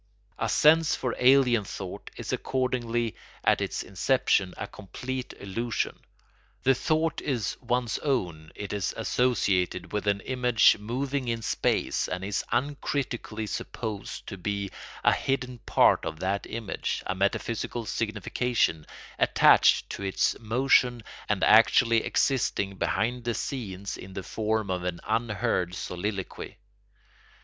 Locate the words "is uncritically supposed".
12.23-14.25